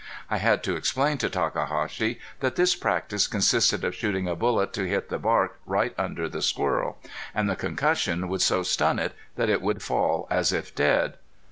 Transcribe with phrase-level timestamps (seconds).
[0.31, 4.89] I had to explain to Takahashi that this practice consisted of shooting a bullet to
[4.89, 6.97] hit the bark right under the squirrel,
[7.35, 11.19] and the concussion would so stun it that it would fall as if dead.